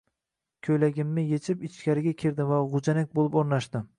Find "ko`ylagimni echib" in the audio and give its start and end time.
0.67-1.61